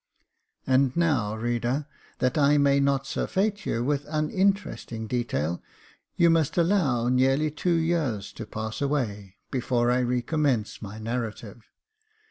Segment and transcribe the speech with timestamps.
[0.65, 1.85] And now, reader,
[2.17, 5.61] that I may not surfeit you with an un interesting detail,
[6.15, 11.65] you must allow nearly two years to pass away before I recommence my narrative.